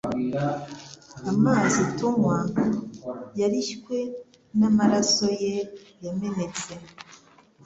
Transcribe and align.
Amazi 1.31 1.81
tunywa 1.97 2.37
yarishywe 3.39 3.97
n'amaraso 4.59 5.27
ye 5.43 5.55
yamenetse. 6.05 6.71